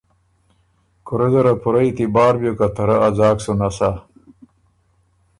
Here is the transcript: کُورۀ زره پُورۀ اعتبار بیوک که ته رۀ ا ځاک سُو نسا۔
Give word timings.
کُورۀ 1.05 1.27
زره 1.33 1.53
پُورۀ 1.61 1.81
اعتبار 1.85 2.33
بیوک 2.39 2.57
که 2.59 2.67
ته 2.75 2.83
رۀ 2.87 2.95
ا 3.07 3.09
ځاک 3.17 3.37
سُو 3.43 3.53
نسا۔ 3.59 3.89